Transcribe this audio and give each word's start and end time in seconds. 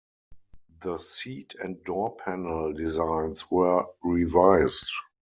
The 0.81 0.97
seat 0.97 1.53
and 1.59 1.83
door 1.83 2.15
panel 2.15 2.73
designs 2.73 3.51
were 3.51 3.85
revised. 4.03 4.89